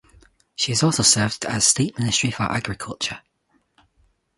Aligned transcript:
She 0.55 0.71
is 0.71 0.81
also 0.81 1.03
served 1.03 1.45
as 1.45 1.63
state 1.63 1.99
minister 1.99 2.31
for 2.31 2.51
agriculture. 2.51 3.19